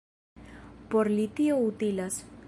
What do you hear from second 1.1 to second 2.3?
li tio utilas!